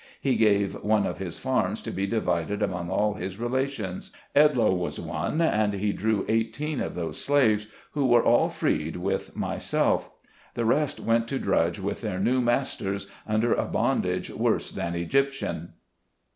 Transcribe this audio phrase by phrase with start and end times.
[0.19, 4.09] He gave one of his farms to be divided among all his relations.
[4.35, 9.35] Edloe was one, and he drew eighteen of those slaves, who were all freed with
[9.35, 10.09] myself.
[10.55, 15.73] The rest went to drudge with their new masters, under a bondage worse than Egyptian.